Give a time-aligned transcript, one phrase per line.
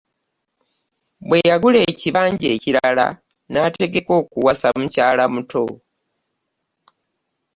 [1.27, 3.07] Bwe yagula ekibanja ekirala
[3.51, 5.65] n'ategeka okuwasa mukyala muto.